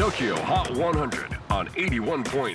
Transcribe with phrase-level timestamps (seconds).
[0.00, 2.54] TOKYO HOT 100 on 81.3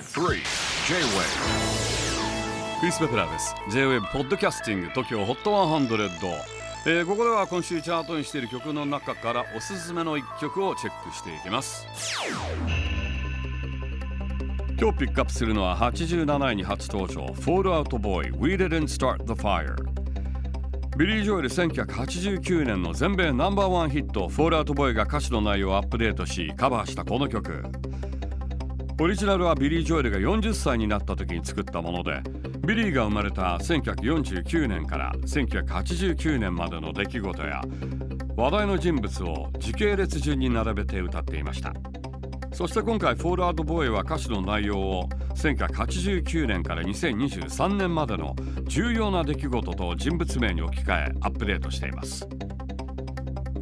[2.80, 3.54] クリス・ペプラーです。
[3.70, 6.42] J-WAVE ポッドキャスティング TOKYO HOT 100、
[6.86, 11.86] えー、ここでは今週チャートインしている曲の中からおすすめの一曲をチェックしていきます。
[14.76, 17.26] 今日ピックアップするのは87位に初登場。
[17.26, 19.76] Fall Out Boy We Didn't Start the Fire
[20.96, 27.62] ビリー・ジョエル1989年の全米ナンバーワンヒット「フォールアウト・ボーイ」が歌詞の内容をアップデートしカバーしたこの曲。
[28.98, 32.22] オリジナルはビリー・ジョエルが40歳になった時に作ったもので
[32.66, 37.60] ビリーが生まれた1949年から1989年までの出来事や
[38.34, 41.74] 話題の人物を時系列順に並べて歌っていました。
[42.56, 48.34] そして今回「フォールアウト・ボーイ」は歌詞の内容を1989年から2023年までの
[48.64, 52.26] 重要な出来事と人物名に置き換えアップデートしています。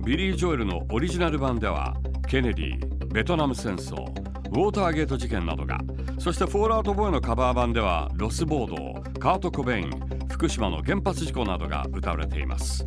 [0.07, 1.97] ビリー・ジョエルのオリジナル版では
[2.29, 5.81] ケネディベトナム戦争ウォーターゲート事件などが
[6.21, 9.91] そしてフォールアウトボーイのカバー版ではロスボードカート・コベイン
[10.31, 12.87] 福島の原発事故などが歌われています。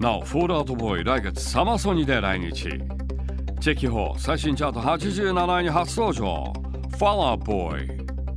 [0.00, 3.01] なおフォールアウトボーイ来月サマソニで来日。
[3.61, 6.53] チェキホー最新チャート87位に初登場
[6.97, 7.87] Fall Out Boy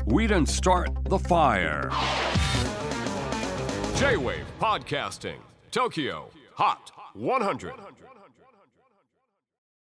[0.06, 1.90] We didn't start the fire
[3.96, 5.38] J-WAVE PODCASTING
[5.70, 7.72] TOKYO HOT 100